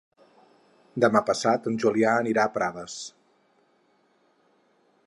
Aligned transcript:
Demà 1.05 1.21
passat 1.27 1.69
en 1.73 1.77
Julià 1.83 2.15
anirà 2.23 2.47
a 2.49 2.53
Prades. 2.57 2.97